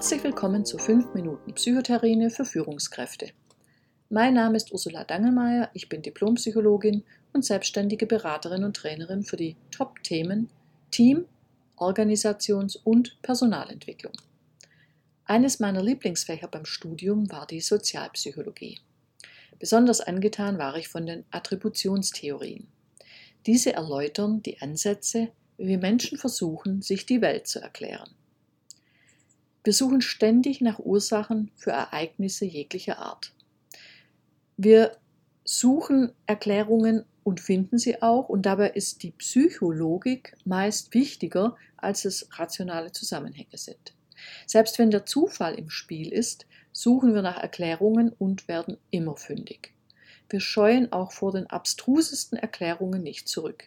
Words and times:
Herzlich 0.00 0.24
willkommen 0.24 0.64
zu 0.64 0.78
5 0.78 1.12
Minuten 1.12 1.52
Psychotherine 1.52 2.30
für 2.30 2.46
Führungskräfte. 2.46 3.32
Mein 4.08 4.32
Name 4.32 4.56
ist 4.56 4.72
Ursula 4.72 5.04
Dangelmeier, 5.04 5.68
ich 5.74 5.90
bin 5.90 6.00
Diplompsychologin 6.00 7.04
und 7.34 7.44
selbstständige 7.44 8.06
Beraterin 8.06 8.64
und 8.64 8.74
Trainerin 8.74 9.24
für 9.24 9.36
die 9.36 9.56
Top-Themen 9.70 10.48
Team, 10.90 11.26
Organisations- 11.76 12.78
und 12.82 13.20
Personalentwicklung. 13.20 14.14
Eines 15.26 15.60
meiner 15.60 15.82
Lieblingsfächer 15.82 16.48
beim 16.48 16.64
Studium 16.64 17.30
war 17.30 17.46
die 17.46 17.60
Sozialpsychologie. 17.60 18.80
Besonders 19.58 20.00
angetan 20.00 20.56
war 20.56 20.78
ich 20.78 20.88
von 20.88 21.04
den 21.04 21.26
Attributionstheorien. 21.30 22.68
Diese 23.44 23.74
erläutern 23.74 24.42
die 24.42 24.62
Ansätze, 24.62 25.28
wie 25.58 25.76
Menschen 25.76 26.16
versuchen, 26.16 26.80
sich 26.80 27.04
die 27.04 27.20
Welt 27.20 27.46
zu 27.46 27.60
erklären. 27.60 28.08
Wir 29.62 29.72
suchen 29.72 30.00
ständig 30.00 30.60
nach 30.60 30.78
Ursachen 30.78 31.50
für 31.54 31.70
Ereignisse 31.70 32.46
jeglicher 32.46 32.98
Art. 32.98 33.32
Wir 34.56 34.96
suchen 35.44 36.12
Erklärungen 36.26 37.04
und 37.24 37.40
finden 37.40 37.78
sie 37.78 38.00
auch, 38.02 38.28
und 38.28 38.46
dabei 38.46 38.70
ist 38.70 39.02
die 39.02 39.10
Psychologik 39.10 40.36
meist 40.44 40.94
wichtiger, 40.94 41.56
als 41.76 42.04
es 42.04 42.28
rationale 42.38 42.92
Zusammenhänge 42.92 43.56
sind. 43.56 43.94
Selbst 44.46 44.78
wenn 44.78 44.90
der 44.90 45.06
Zufall 45.06 45.54
im 45.54 45.70
Spiel 45.70 46.12
ist, 46.12 46.46
suchen 46.72 47.14
wir 47.14 47.22
nach 47.22 47.38
Erklärungen 47.38 48.10
und 48.10 48.48
werden 48.48 48.78
immer 48.90 49.16
fündig. 49.16 49.74
Wir 50.28 50.40
scheuen 50.40 50.92
auch 50.92 51.12
vor 51.12 51.32
den 51.32 51.46
abstrusesten 51.48 52.38
Erklärungen 52.38 53.02
nicht 53.02 53.28
zurück. 53.28 53.64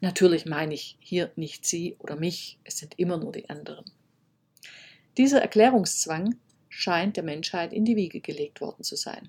Natürlich 0.00 0.44
meine 0.44 0.74
ich 0.74 0.96
hier 1.00 1.30
nicht 1.36 1.64
Sie 1.64 1.96
oder 1.98 2.16
mich, 2.16 2.58
es 2.64 2.78
sind 2.78 2.98
immer 2.98 3.16
nur 3.16 3.32
die 3.32 3.48
anderen. 3.48 3.84
Dieser 5.20 5.42
Erklärungszwang 5.42 6.36
scheint 6.70 7.18
der 7.18 7.24
Menschheit 7.24 7.74
in 7.74 7.84
die 7.84 7.94
Wiege 7.94 8.22
gelegt 8.22 8.62
worden 8.62 8.84
zu 8.84 8.96
sein. 8.96 9.28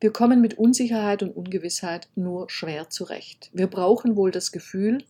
Wir 0.00 0.12
kommen 0.12 0.40
mit 0.40 0.58
Unsicherheit 0.58 1.22
und 1.22 1.36
Ungewissheit 1.36 2.08
nur 2.16 2.50
schwer 2.50 2.90
zurecht. 2.90 3.48
Wir 3.52 3.68
brauchen 3.68 4.16
wohl 4.16 4.32
das 4.32 4.50
Gefühl, 4.50 5.04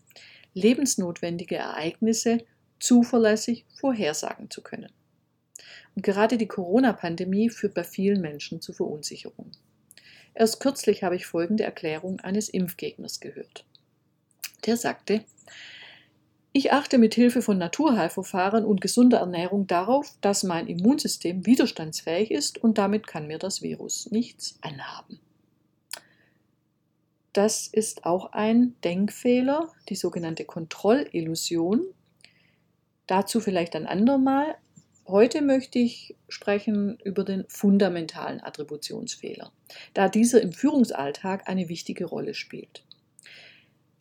lebensnotwendige 0.53 1.57
Ereignisse 1.57 2.45
zuverlässig 2.81 3.65
vorhersagen 3.81 4.51
zu 4.51 4.61
können. 4.61 4.93
Und 5.95 6.03
gerade 6.03 6.37
die 6.37 6.49
Corona-Pandemie 6.49 7.49
führt 7.49 7.73
bei 7.73 7.85
vielen 7.85 8.21
Menschen 8.21 8.61
zu 8.61 8.75
Verunsicherung. 8.75 9.53
Erst 10.35 10.61
kürzlich 10.61 11.03
habe 11.03 11.17
ich 11.17 11.25
folgende 11.25 11.65
Erklärung 11.65 12.21
eines 12.21 12.51
Impfgegners 12.51 13.21
gehört. 13.21 13.65
Der 14.67 14.77
sagte, 14.77 15.25
ich 16.57 16.73
achte 16.73 16.97
mit 16.97 17.15
Hilfe 17.15 17.43
von 17.43 17.59
Naturheilverfahren 17.59 18.65
und 18.65 18.81
gesunder 18.81 19.19
Ernährung 19.19 19.67
darauf, 19.67 20.15
dass 20.23 20.43
mein 20.43 20.69
Immunsystem 20.69 21.45
widerstandsfähig 21.45 22.31
ist 22.31 22.57
und 22.57 22.79
damit 22.79 23.07
kann 23.07 23.27
mir 23.27 23.39
das 23.39 23.61
Virus 23.61 24.11
nichts 24.11 24.59
anhaben. 24.63 25.21
Das 27.35 27.67
ist 27.67 28.07
auch 28.07 28.33
ein 28.33 28.75
Denkfehler, 28.85 29.71
die 29.91 29.97
sogenannte 29.97 30.47
Kontrollillusion. 30.47 31.83
Dazu 33.07 33.41
vielleicht 33.41 33.77
ein 33.77 33.87
andermal. 33.87 34.55
Heute 35.07 35.43
möchte 35.43 35.79
ich 35.79 36.17
sprechen 36.27 36.99
über 37.05 37.25
den 37.25 37.45
fundamentalen 37.49 38.43
Attributionsfehler, 38.43 39.53
da 39.93 40.09
dieser 40.09 40.41
im 40.41 40.55
Führungsalltag 40.55 41.51
eine 41.51 41.69
wichtige 41.69 42.07
Rolle 42.07 42.33
spielt. 42.33 42.83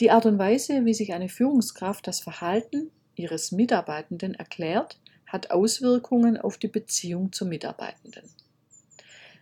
Die 0.02 0.12
Art 0.12 0.26
und 0.26 0.38
Weise, 0.38 0.84
wie 0.84 0.94
sich 0.94 1.14
eine 1.14 1.30
Führungskraft 1.30 2.06
das 2.06 2.20
Verhalten 2.20 2.92
ihres 3.16 3.54
Mitarbeitenden 3.54 4.34
erklärt, 4.34 5.00
hat 5.26 5.52
Auswirkungen 5.52 6.38
auf 6.38 6.58
die 6.58 6.68
Beziehung 6.68 7.32
zum 7.32 7.48
Mitarbeitenden. 7.48 8.24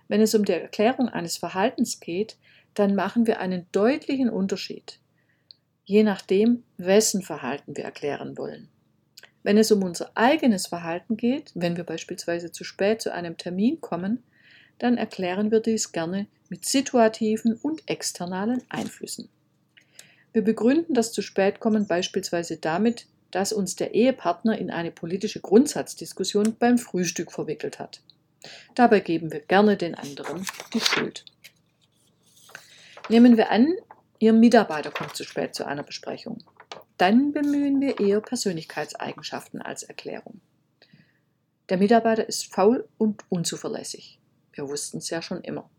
Wenn 0.08 0.22
es 0.22 0.36
um 0.36 0.46
die 0.46 0.52
Erklärung 0.52 1.10
eines 1.10 1.38
Verhaltens 1.38 2.00
geht, 2.00 2.38
dann 2.76 2.94
machen 2.94 3.26
wir 3.26 3.40
einen 3.40 3.66
deutlichen 3.72 4.30
Unterschied, 4.30 5.00
je 5.86 6.04
nachdem, 6.04 6.64
wessen 6.78 7.24
Verhalten 7.24 7.76
wir 7.76 7.84
erklären 7.84 8.38
wollen. 8.38 8.70
Wenn 9.42 9.58
es 9.58 9.72
um 9.72 9.84
unser 9.84 10.12
eigenes 10.14 10.68
Verhalten 10.68 11.18
geht, 11.18 11.52
wenn 11.56 11.78
wir 11.78 11.84
beispielsweise 11.84 12.52
zu 12.52 12.64
spät 12.64 13.02
zu 13.02 13.12
einem 13.12 13.38
Termin 13.38 13.82
kommen, 13.82 14.24
dann 14.78 14.98
erklären 14.98 15.50
wir 15.50 15.60
dies 15.60 15.92
gerne 15.92 16.28
mit 16.50 16.66
situativen 16.66 17.56
und 17.56 17.82
externalen 17.90 18.62
Einflüssen. 18.70 19.30
Wir 20.34 20.44
begründen 20.44 20.94
das 20.94 21.14
zu 21.14 21.22
spät 21.22 21.60
kommen 21.60 21.88
beispielsweise 21.88 22.58
damit, 22.58 23.08
dass 23.32 23.54
uns 23.54 23.76
der 23.76 23.94
Ehepartner 23.94 24.58
in 24.58 24.72
eine 24.72 24.92
politische 24.92 25.40
Grundsatzdiskussion 25.40 26.56
beim 26.58 26.78
Frühstück 26.78 27.32
verwickelt 27.32 27.80
hat. 27.80 28.02
Dabei 28.76 29.00
geben 29.00 29.32
wir 29.32 29.40
gerne 29.40 29.78
den 29.78 29.96
anderen 29.96 30.46
die 30.74 30.82
Schuld. 30.82 31.24
Nehmen 33.10 33.38
wir 33.38 33.52
an, 33.52 33.74
Ihr 34.20 34.32
Mitarbeiter 34.32 34.90
kommt 34.90 35.16
zu 35.16 35.26
spät 35.26 35.54
zu 35.54 35.66
einer 35.66 35.84
Besprechung. 35.84 36.38
Dann 36.98 37.34
bemühen 37.34 37.82
wir 37.82 38.00
eher 38.00 38.22
Persönlichkeitseigenschaften 38.22 39.62
als 39.62 39.84
Erklärung. 39.84 40.40
Der 41.68 41.78
Mitarbeiter 41.78 42.28
ist 42.28 42.54
faul 42.54 42.88
und 42.98 43.26
unzuverlässig. 43.28 44.20
Wir 44.54 44.70
wussten 44.70 45.00
es 45.00 45.10
ja 45.10 45.22
schon 45.22 45.42
immer. 45.42 45.70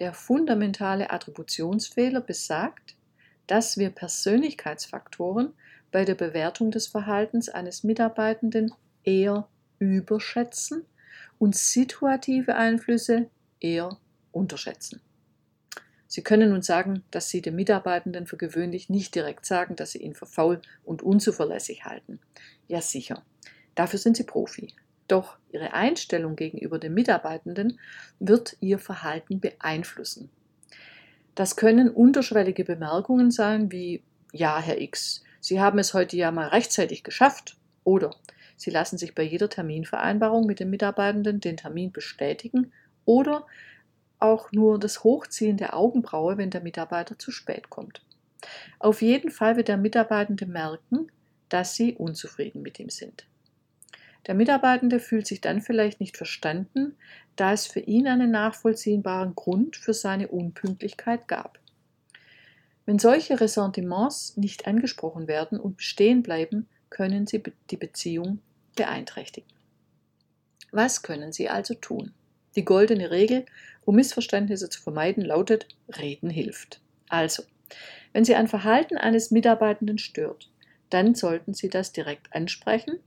Der 0.00 0.14
fundamentale 0.14 1.10
Attributionsfehler 1.10 2.20
besagt, 2.20 2.96
dass 3.48 3.78
wir 3.78 3.90
Persönlichkeitsfaktoren 3.90 5.52
bei 5.90 6.04
der 6.04 6.14
Bewertung 6.14 6.70
des 6.70 6.86
Verhaltens 6.86 7.48
eines 7.48 7.82
Mitarbeitenden 7.82 8.72
eher 9.02 9.48
überschätzen 9.78 10.84
und 11.38 11.56
situative 11.56 12.54
Einflüsse 12.54 13.28
eher 13.58 13.98
unterschätzen. 14.32 15.00
Sie 16.06 16.22
können 16.22 16.50
nun 16.50 16.62
sagen, 16.62 17.04
dass 17.10 17.28
Sie 17.28 17.42
dem 17.42 17.56
Mitarbeitenden 17.56 18.26
für 18.26 18.38
gewöhnlich 18.38 18.88
nicht 18.88 19.14
direkt 19.14 19.44
sagen, 19.44 19.76
dass 19.76 19.92
Sie 19.92 19.98
ihn 19.98 20.14
für 20.14 20.26
faul 20.26 20.60
und 20.84 21.02
unzuverlässig 21.02 21.84
halten. 21.84 22.18
Ja 22.66 22.80
sicher, 22.80 23.22
dafür 23.74 23.98
sind 23.98 24.16
Sie 24.16 24.24
Profi. 24.24 24.74
Doch 25.06 25.38
Ihre 25.50 25.72
Einstellung 25.72 26.36
gegenüber 26.36 26.78
dem 26.78 26.94
Mitarbeitenden 26.94 27.78
wird 28.20 28.56
Ihr 28.60 28.78
Verhalten 28.78 29.40
beeinflussen. 29.40 30.30
Das 31.38 31.54
können 31.54 31.88
unterschwellige 31.88 32.64
Bemerkungen 32.64 33.30
sein 33.30 33.70
wie 33.70 34.02
Ja, 34.32 34.58
Herr 34.58 34.80
X, 34.80 35.22
Sie 35.38 35.60
haben 35.60 35.78
es 35.78 35.94
heute 35.94 36.16
ja 36.16 36.32
mal 36.32 36.48
rechtzeitig 36.48 37.04
geschafft 37.04 37.56
oder 37.84 38.10
Sie 38.56 38.70
lassen 38.70 38.98
sich 38.98 39.14
bei 39.14 39.22
jeder 39.22 39.48
Terminvereinbarung 39.48 40.46
mit 40.46 40.58
dem 40.58 40.70
Mitarbeitenden 40.70 41.38
den 41.38 41.56
Termin 41.56 41.92
bestätigen 41.92 42.72
oder 43.04 43.46
auch 44.18 44.50
nur 44.50 44.80
das 44.80 45.04
Hochziehen 45.04 45.56
der 45.56 45.76
Augenbraue, 45.76 46.38
wenn 46.38 46.50
der 46.50 46.60
Mitarbeiter 46.60 47.16
zu 47.20 47.30
spät 47.30 47.70
kommt. 47.70 48.02
Auf 48.80 49.00
jeden 49.00 49.30
Fall 49.30 49.56
wird 49.56 49.68
der 49.68 49.76
Mitarbeitende 49.76 50.46
merken, 50.46 51.12
dass 51.50 51.76
Sie 51.76 51.94
unzufrieden 51.94 52.62
mit 52.62 52.80
ihm 52.80 52.90
sind. 52.90 53.28
Der 54.26 54.34
Mitarbeitende 54.34 55.00
fühlt 55.00 55.26
sich 55.26 55.40
dann 55.40 55.62
vielleicht 55.62 56.00
nicht 56.00 56.16
verstanden, 56.16 56.96
da 57.36 57.52
es 57.52 57.66
für 57.66 57.80
ihn 57.80 58.06
einen 58.06 58.30
nachvollziehbaren 58.30 59.34
Grund 59.34 59.76
für 59.76 59.94
seine 59.94 60.28
Unpünktlichkeit 60.28 61.28
gab. 61.28 61.58
Wenn 62.84 62.98
solche 62.98 63.40
Ressentiments 63.40 64.36
nicht 64.36 64.66
angesprochen 64.66 65.28
werden 65.28 65.60
und 65.60 65.76
bestehen 65.76 66.22
bleiben, 66.22 66.68
können 66.90 67.26
sie 67.26 67.42
die 67.70 67.76
Beziehung 67.76 68.40
beeinträchtigen. 68.76 69.48
Was 70.70 71.02
können 71.02 71.32
Sie 71.32 71.48
also 71.48 71.74
tun? 71.74 72.12
Die 72.56 72.64
goldene 72.64 73.10
Regel, 73.10 73.46
um 73.84 73.96
Missverständnisse 73.96 74.68
zu 74.68 74.82
vermeiden, 74.82 75.24
lautet 75.24 75.66
Reden 75.98 76.30
hilft. 76.30 76.80
Also, 77.08 77.42
wenn 78.12 78.24
Sie 78.24 78.34
ein 78.34 78.48
Verhalten 78.48 78.98
eines 78.98 79.30
Mitarbeitenden 79.30 79.98
stört, 79.98 80.50
dann 80.90 81.14
sollten 81.14 81.54
Sie 81.54 81.68
das 81.68 81.92
direkt 81.92 82.34
ansprechen 82.34 82.98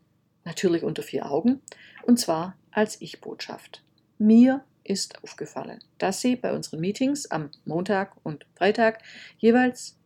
natürlich 0.44 0.84
unter 0.84 1.04
vier 1.04 1.30
Augen, 1.30 1.62
und 2.04 2.20
zwar 2.20 2.58
als 2.72 3.02
Ich-Botschaft. 3.02 3.84
Mir 4.18 4.64
ist 4.84 5.24
aufgefallen, 5.24 5.84
dass 5.98 6.22
Sie 6.22 6.36
bei 6.36 6.54
unseren 6.54 6.80
Meetings 6.80 7.30
am 7.30 7.52
Montag 7.66 8.16
und 8.24 8.46
Freitag 8.56 9.02
jeweils 9.38 9.98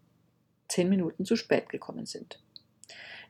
zehn 0.67 0.89
Minuten 0.89 1.25
zu 1.25 1.35
spät 1.35 1.69
gekommen 1.69 2.05
sind. 2.05 2.41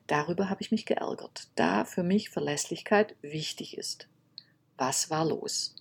Darüber 0.07 0.50
habe 0.50 0.62
ich 0.62 0.72
mich 0.72 0.86
geärgert, 0.86 1.48
da 1.56 1.86
für 1.86 2.04
mich 2.04 2.30
Verlässlichkeit 2.30 3.16
wichtig 3.22 3.78
ist. 3.78 4.07
Was 4.78 5.10
war 5.10 5.25
los? 5.25 5.75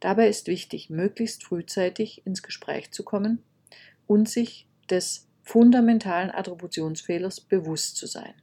Dabei 0.00 0.28
ist 0.28 0.46
wichtig, 0.48 0.90
möglichst 0.90 1.44
frühzeitig 1.44 2.26
ins 2.26 2.42
Gespräch 2.42 2.90
zu 2.90 3.04
kommen 3.04 3.42
und 4.06 4.28
sich 4.28 4.66
des 4.90 5.28
fundamentalen 5.42 6.30
Attributionsfehlers 6.30 7.40
bewusst 7.40 7.96
zu 7.96 8.06
sein. 8.06 8.34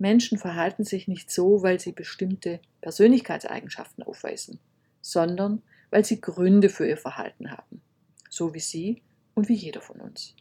Menschen 0.00 0.38
verhalten 0.38 0.84
sich 0.84 1.06
nicht 1.06 1.30
so, 1.30 1.62
weil 1.62 1.78
sie 1.78 1.92
bestimmte 1.92 2.60
Persönlichkeitseigenschaften 2.80 4.02
aufweisen, 4.02 4.58
sondern 5.00 5.62
weil 5.90 6.04
sie 6.04 6.20
Gründe 6.20 6.68
für 6.68 6.88
ihr 6.88 6.96
Verhalten 6.96 7.52
haben, 7.52 7.82
so 8.28 8.54
wie 8.54 8.60
Sie 8.60 9.02
und 9.34 9.48
wie 9.48 9.54
jeder 9.54 9.80
von 9.80 10.00
uns. 10.00 10.34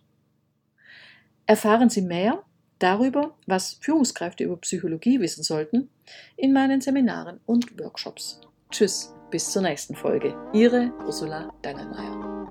Erfahren 1.45 1.89
Sie 1.89 2.01
mehr 2.01 2.43
darüber, 2.77 3.35
was 3.47 3.73
Führungskräfte 3.81 4.43
über 4.43 4.57
Psychologie 4.57 5.19
wissen 5.19 5.43
sollten, 5.43 5.89
in 6.37 6.53
meinen 6.53 6.81
Seminaren 6.81 7.39
und 7.45 7.79
Workshops. 7.79 8.39
Tschüss, 8.71 9.13
bis 9.31 9.51
zur 9.51 9.63
nächsten 9.63 9.95
Folge. 9.95 10.35
Ihre 10.53 10.91
Ursula 11.05 11.51
Dangelmeier. 11.61 12.47